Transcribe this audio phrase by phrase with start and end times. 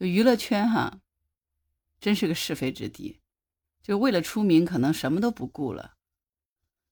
[0.00, 1.02] 就娱乐圈哈，
[2.00, 3.20] 真是个是非之地，
[3.82, 5.96] 就为了出名，可能什么都不顾了。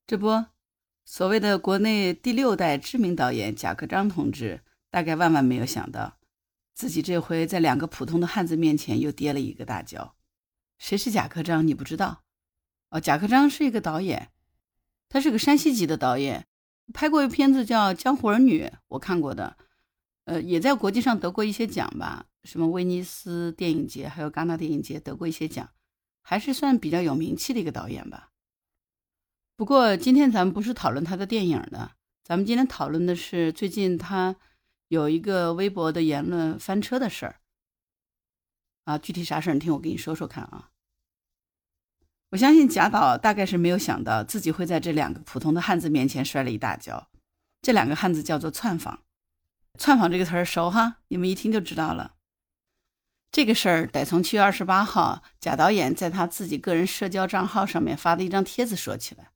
[0.07, 0.45] 这不，
[1.07, 4.61] 所谓的国内第六代知名导演贾克章同志，
[4.91, 6.19] 大概万万没有想到，
[6.75, 10.15] 自己这回在两个普通的汉子面前又跌了一个大跤。
[10.77, 11.67] 谁是贾克章？
[11.67, 12.25] 你不知道？
[12.91, 14.33] 哦，贾克章是一个导演，
[15.09, 16.47] 他是个山西籍的导演，
[16.93, 19.57] 拍过一片子叫《江湖儿女》，我看过的，
[20.29, 25.71] 呃，也在国际上得过一些奖吧，什么威尼斯电影节，还有戛纳电影节得过一些奖，
[26.21, 28.31] 还是算比较有名气的一个导演吧。
[29.57, 31.93] 不过今天咱们不是讨论他的电影的，
[32.23, 34.37] 咱们今天讨论的是最近他
[34.89, 37.41] 有一个微博的言论翻车的事儿。
[38.85, 40.69] 啊，具体啥事儿你听我给你说说看啊。
[42.33, 47.09] 我相信贾导大概是没有想到自己会在这两个普通的汉子面前摔了一大跤。
[47.63, 49.03] 这两个汉子叫做窜访，
[49.79, 52.17] 窜访这个词儿熟哈，你们一听就知道了。
[53.31, 59.31] 这个事儿得从七月二十八号贾导演在他自己个人社交账号上面发的一张帖子说起来。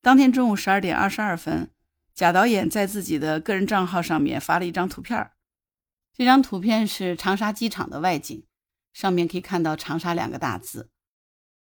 [0.00, 1.70] 当天中午十二点二十二分，
[2.14, 5.30] 贾导演在自己的个人账号上面发了一张图片
[6.16, 8.46] 这张图片是长沙机场的外景，
[8.92, 10.90] 上面可以看到“长沙”两个大字。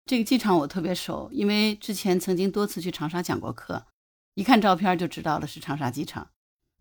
[0.06, 3.88] 这个机场我特别熟，因为之前曾经多次去长沙讲过课，
[4.36, 6.30] 一看照片就知道了是长沙机场。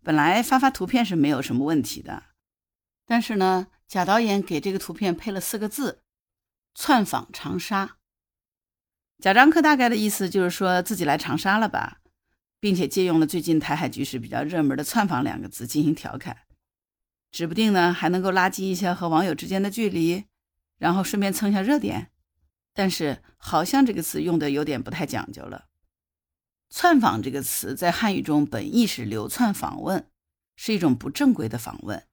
[0.03, 2.23] 本来发发图片是没有什么问题的，
[3.05, 6.03] 但是呢，贾导演给这个图片配了四个字
[6.75, 7.97] ：“窜访长沙”。
[9.19, 12.01] 贾樟柯大概的意思就是说自己来长沙了吧，
[12.59, 16.35] 并且借用了最近台海局势比较热门的“窜访”两个字进行调侃，
[17.31, 20.25] 指不定呢还能够拉近一下和网友之间的距离，
[20.77, 22.11] 然后顺便蹭一下热点。
[22.73, 25.67] 但是好像这个词用的有点不太讲究了。
[26.75, 30.07] 窜访这个词在汉语中本意是流窜访问，
[30.55, 32.03] 是一种不正规的访问。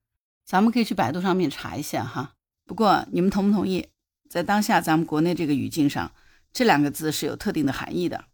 [0.45, 2.35] 咱们可以去百度上面查一下哈。
[2.67, 3.89] 不过你们同不同意，
[4.29, 6.13] 在当下咱们国内这个语境上？
[6.53, 8.27] 这两个字是有特定的含义的，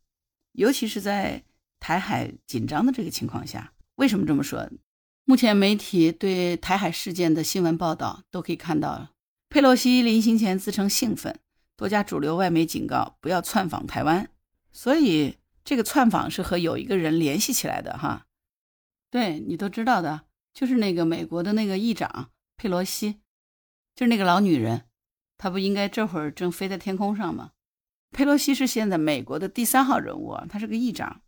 [0.51, 1.45] 尤其是在
[1.79, 3.73] 台海紧张的这个情况下。
[3.95, 4.69] 为什么这么说？
[5.25, 9.11] 目前媒体对台海事件的新闻报道都可以看到，
[9.49, 11.39] 佩洛西临行前自称兴奋，
[11.77, 14.29] 多家主流外媒警告不要窜访台湾。
[14.73, 15.37] 所以
[15.67, 18.27] 这个窜访是和有一个人联系起来的哈。
[19.11, 20.23] 对你都知道的，
[20.55, 23.21] 就是那个美国的那个议长佩洛西，
[23.97, 24.85] 就是那个老女人，
[25.37, 27.51] 她不应该这会儿正飞在天空上吗？
[28.13, 31.23] 佩洛西是现在美国的第三号人物啊，他是个议长，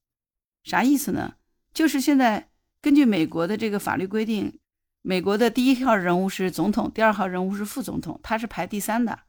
[0.62, 1.34] 啥意思呢？
[1.74, 2.48] 就是现在
[2.80, 4.60] 根据美国的这个法律规定，
[5.02, 9.24] 美国的第一号人物是总统，第二号人物是副总统，他是排第三的。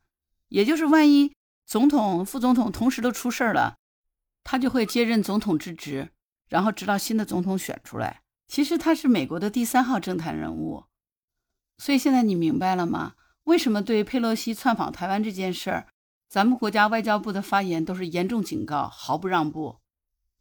[0.49, 1.33] 也就是万一
[1.65, 3.77] 总统、副总统同时都出事儿了，
[4.51, 6.09] 他就会接任总统之职，
[6.47, 8.23] 然后直到新的总统选出来。
[8.47, 10.85] 其实他是美国的第三号政坛人物，
[11.77, 13.13] 所以现在你明白了吗？
[13.43, 15.87] 为什么对佩洛西窜访台湾这件事儿？
[16.27, 19.81] 咱们国家外交部的发言都是严重警告，毫不让步，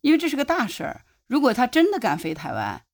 [0.01, 1.05] 因为这是个大事儿。
[1.27, 2.87] 如果他真的敢飞台湾，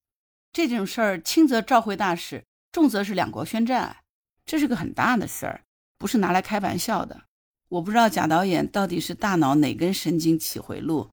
[0.53, 3.99] 这种事儿轻则召回大使，重则是两国宣战，
[4.45, 5.65] 这是个很大的事儿，
[5.97, 7.27] 不是拿来开玩笑的。
[7.69, 11.11] 我不知道贾导演到底是大脑哪根神经起回路，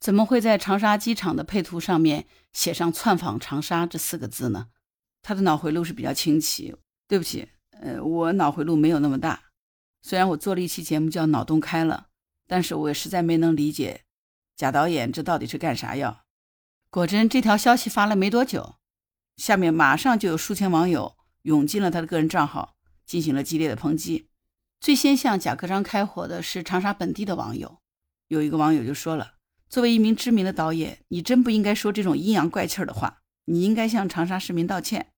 [0.00, 4.68] 怎么会在长沙机场的配图上面写上“窜访长沙”这四个字呢？
[5.22, 6.74] 他的脑回路是比较清奇。
[7.06, 7.50] 对不起，
[7.82, 9.42] 呃，我脑回路没有那么大。
[10.00, 12.06] 虽然我做了一期节目叫《脑洞开了》，
[12.46, 14.04] 但是我也实在没能理解
[14.56, 16.24] 贾导演这到底是干啥要。
[16.88, 18.76] 果真，这条消息发了没多久，
[19.36, 22.74] 下面马上就有数千网友涌进了他的个人账号，
[23.04, 24.28] 进行了激烈的抨击。
[24.84, 27.78] 最先向贾科章开火的是长沙本地的网友，
[28.28, 29.36] 有一个网友就说了
[29.70, 35.14] ：“作为一名知名的导演，你真不应该说这种阴阳怪气的话，你应该向长沙市民道歉。”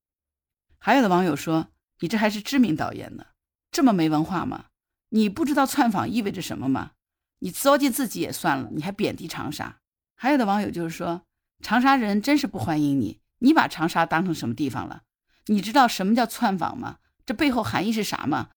[0.78, 3.27] 还有的网友说：“你这还是知名导演呢，
[3.72, 4.66] 这么没文化吗？”
[5.10, 6.93] 你不知道窜访意味着什么吗？
[7.41, 9.81] 你糟践自己也算了，你还贬低长沙。
[10.15, 11.22] 还有的网友就是说，
[11.60, 13.19] 长沙人真是不欢迎你。
[13.41, 15.03] 你把长沙当成什么地方了？
[15.47, 16.98] 你知道什么叫窜访吗？
[17.27, 18.51] 这背后含义是啥吗？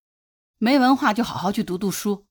[0.62, 2.28] 没文化就好好去读读书。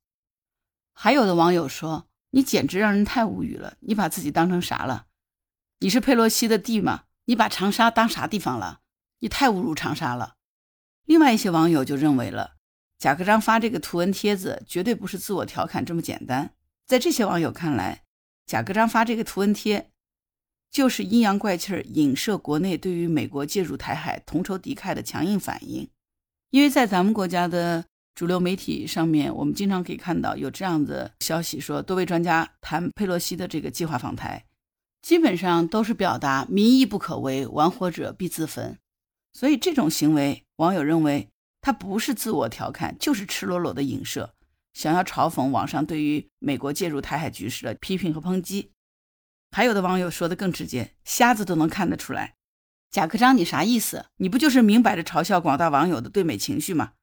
[0.93, 3.79] 还有的网友说，你简直让人太无语了。
[3.81, 5.07] 你把自己当成啥了？
[5.79, 7.05] 你是佩洛西的弟吗？
[7.25, 8.81] 你把长沙当啥地方了？
[9.21, 10.35] 你太侮辱长沙了。
[11.07, 12.57] 另外一些网友就认为了。
[12.99, 16.55] 贾科章发这个图文帖子，绝对不是自我调侃这么简单。
[16.85, 18.03] 在这些网友看来，
[18.45, 19.91] 贾科章发这个图文贴，
[20.71, 25.89] 就是阴阳怪气儿，影射国内对于美国介入台海同仇敌忾的强硬反应。
[26.51, 27.87] 因为在咱们国家的
[28.19, 34.45] 主流媒体上面，我们经常可以看到有这样的消息，说多位专家谈佩洛西的这个计划访台，
[35.03, 38.77] 基本上都是表达民意不可违，玩火者必自焚。
[39.33, 41.29] 所以这种行为，网友认为。
[41.61, 44.35] 他不是自我调侃，就是赤裸裸的影射，
[44.73, 48.73] 想要嘲讽网上对于美国介入台海局势的批评和抨击。
[49.53, 52.35] 还有的网友说的更直接，瞎子都能看得出来。
[52.91, 54.07] 贾克章，你啥意思？
[54.17, 56.95] 你不就是明摆着嘲笑广大网友的对美情绪吗？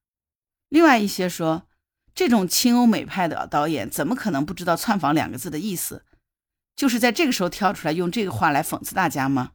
[0.69, 1.67] 另外一些说，
[2.13, 6.05] 这种亲欧美派的导演怎么可能不知道“窜访”两个字的意思？
[6.75, 9.53] 就是在这个时候跳出来用这个话来讽刺大家吗？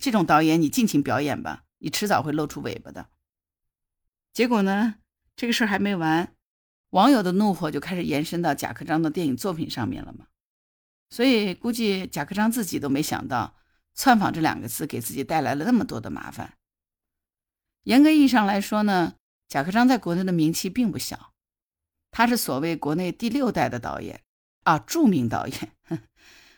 [0.00, 3.08] 这种导演，你尽情表演吧，你迟早会露出尾巴的。
[4.32, 4.96] 结果呢，
[5.36, 6.34] 这个事儿还没完，
[6.90, 10.26] 网友的怒火就开始延伸到贾克章的电影作品上面了嘛。
[11.10, 13.56] 所以估计贾克章自己都没想到
[13.94, 16.54] “窜访”这两个字给自己带来了那么多的麻烦。
[17.84, 19.14] 严格意义上来说呢，
[19.48, 21.32] 贾克章在国内的名气并不小，
[22.10, 24.20] 他是所谓国内第六代的导演
[24.64, 25.72] 啊，著名导演，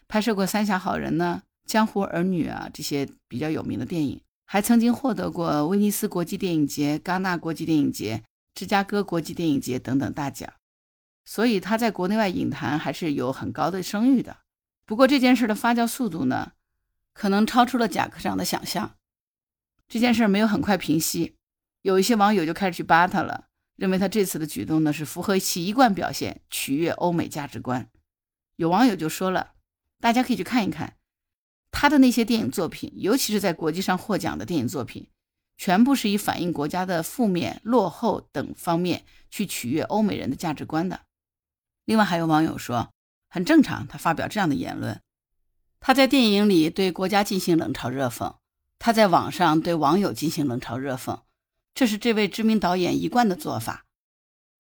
[0.09, 1.43] 拍摄过《三峡好人》呢。
[1.73, 8.25] 《江湖儿女》啊，这些比较有名的电影，还曾经获得过威尼斯国际电影节、戛纳国际电影节、
[8.57, 10.53] 芝加哥国际电影节等等大奖，
[11.25, 14.39] 所以他在国内外影坛还是有很高的声誉的。
[14.85, 16.55] 不过这件事的发酵速度呢，
[17.15, 18.97] 可能超出了贾科长的想象。
[19.87, 21.37] 这件事没有很快平息，
[21.83, 23.47] 有一些网友就开始去扒他了，
[23.77, 27.89] 认为他这次的举动呢是符合其一贯表现，取悦欧美价值观。
[28.57, 29.53] 有网友就说了，
[30.01, 30.97] 大家可以去看一看。
[31.73, 35.09] 他的那些电影作品，尤其是在国际上获奖的电影作品，
[35.57, 41.03] 全部是以反映国家的负面、落后等方面去取悦欧美人的价值观的。
[41.85, 42.91] 另外，还有网友说，
[43.29, 45.01] 很正常，他发表这样的言论。
[45.79, 48.37] 他在电影里对国家进行冷嘲热讽，
[48.79, 51.23] 他在网上对网友进行冷嘲热讽，
[51.75, 53.85] 这是这位知名导演一贯的做法。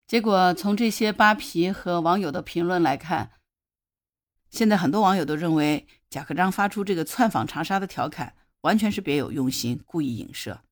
[0.06, 3.32] 结果，从这些扒皮和网友的评论来看，
[4.50, 5.86] 现在很多网友都认为。
[6.10, 10.64] 贾克章发出这个窜访长沙的调侃，完全是别有用心，故意影射。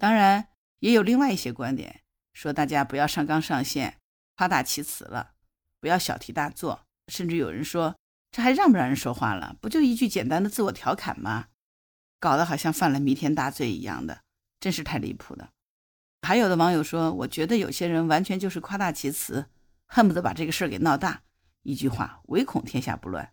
[0.00, 0.48] 当然，
[0.80, 2.00] 也有另外一些观点，
[2.32, 3.98] 说大家不要上纲上线，
[4.36, 5.34] 夸大其词了，
[5.78, 6.84] 不要小题大做。
[7.06, 7.94] 甚至有人说，
[8.32, 9.54] 这还让不让人说话了？
[9.60, 11.46] 不就一句简单的自我调侃吗？
[12.18, 14.22] 搞得好像犯了弥天大罪一样的，
[14.60, 15.50] 真是太离谱了。
[16.22, 19.46] 还有的网友说，我觉得有些人完全就是夸大其词，
[19.86, 21.22] 恨不得把这个事儿给闹大。
[21.62, 23.32] 一句话，唯恐天下不乱。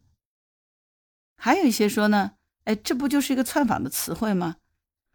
[1.38, 2.34] 还有一些说呢，
[2.66, 4.58] 哎，这不就是一个窜访的词汇吗？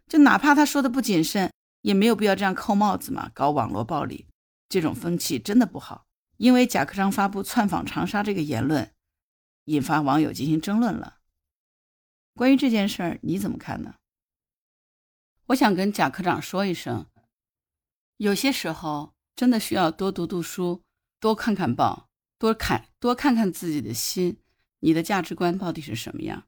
[0.06, 1.52] 就哪怕他说的不谨慎，
[1.82, 4.26] 也没有必要这样扣帽子嘛，搞网络暴力，
[4.68, 6.06] 这种风气真的不好。
[6.36, 8.92] 因为贾克章发布窜访长沙这个言论，
[9.64, 11.18] 引发网友进行争论了。
[12.34, 13.96] 关于这件事儿，你怎么看呢？
[15.48, 17.06] 我想跟贾科长说一声，
[18.18, 20.82] 有些时候真的需要多读读书，
[21.18, 24.42] 多看看报，多看多看看自己的心。
[24.80, 26.44] 你的价值观到底是什么样？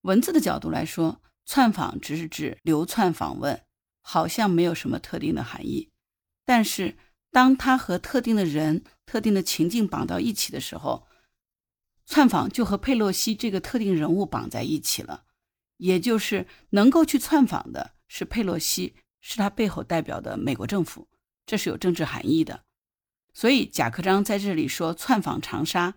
[0.00, 3.66] 文字的角度来说，窜访只是指流窜访问，
[4.00, 5.90] 好像没有什么特定的含义。
[6.46, 6.96] 但是，
[7.30, 11.06] 当它和特定的人、特定的情境绑到一起的时候，
[12.06, 15.24] 窜访就和佩洛西这个特定人物绑在一起了。
[15.76, 21.06] 也就是能够去窜访的是佩洛西，是他背后代表的美国政府，
[21.46, 22.64] 这是有政治含义的。
[23.32, 25.94] 所以，贾克章在这里说窜访长沙。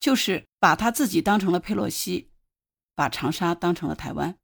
[0.00, 2.32] 就是把他自己当成了佩洛西，
[2.96, 4.36] 把长沙当成了台湾，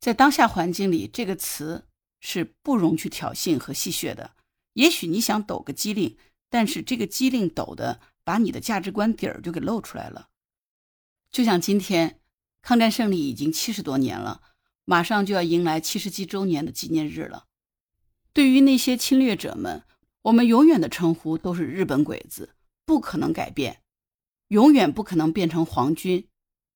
[0.00, 1.86] 在当下环境里，这个词
[2.18, 4.34] 是不容去挑衅和戏谑的。
[4.72, 6.18] 也许你想抖个机灵，
[6.50, 10.30] 但是这个机灵抖的，把你的价值观底儿就给露出来了。
[11.30, 12.18] 就像今天，
[12.60, 14.42] 抗战胜利已经七十多年了，
[14.84, 17.44] 马上就要迎来七十七周年的纪念日了。
[18.32, 19.82] 对于那些侵略者们，
[20.22, 23.80] 我们永远的称呼都是日本鬼子，不可能改变。
[24.48, 26.28] 永远不可能变成皇军，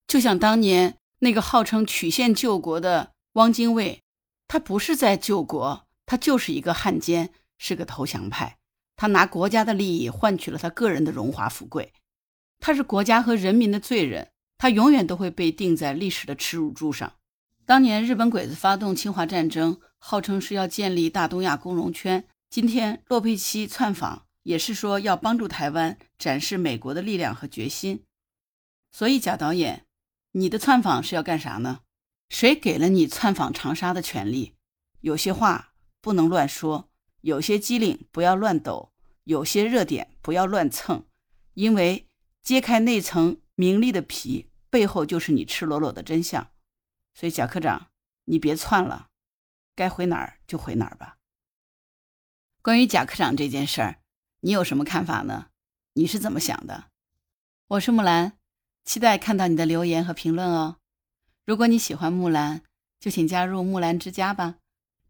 [0.06, 4.02] 就像当年那个号称曲线救国的汪精卫，
[4.46, 8.56] 他不是在救国，他就是一个汉奸，是个投降派。
[8.96, 11.92] 他拿国家的利益换取了他个人的荣华富贵，
[12.58, 17.17] 他是国家和人民的罪人，他永远都会被钉在历史的耻辱柱上。
[17.68, 22.26] 当年日本鬼子发动侵华战争，号称是要建立大东亚共荣圈。
[22.48, 24.24] 今天洛佩西窜访。
[24.44, 28.04] 也是说要帮助台湾展示美国的力量和决心，
[28.90, 29.84] 所以贾导演，
[30.32, 31.80] 你的窜访是要干啥呢？
[32.30, 34.54] 谁给了你窜访长沙的权利？
[35.02, 36.88] 有些话不能乱说，
[37.20, 38.92] 有些机灵不要乱抖，
[39.24, 41.04] 有些热点不要乱蹭，
[41.52, 42.06] 因为
[42.42, 46.48] 揭开那层名利的皮，背后就是你赤裸裸的真相。
[47.18, 47.88] 所以贾科长，
[48.26, 49.08] 你别窜了，
[49.74, 51.16] 该回哪儿就回哪儿吧。
[52.62, 53.98] 关于贾科长这件事儿。
[54.42, 55.48] 你有什么看法呢？
[55.94, 56.90] 你是怎么想的？
[57.70, 58.38] 我是木兰，
[58.84, 60.76] 期待看到你的留言和评论哦。
[61.44, 62.62] 如果你喜欢木兰，
[63.00, 64.58] 就请加入木兰之家吧。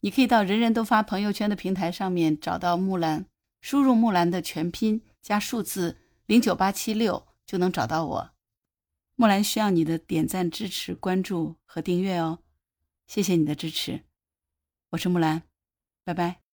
[0.01, 3.27] 你可以到人人都发朋友圈的平台上面找到木兰，
[3.61, 8.31] 输入木兰的全拼加数字零九八七六就能找到我。
[9.21, 12.39] 木兰需要你的点赞、支持、关注和订阅哦，
[13.09, 14.05] 谢谢你的支持，
[14.91, 15.43] 我是木兰，
[16.05, 16.48] 拜拜。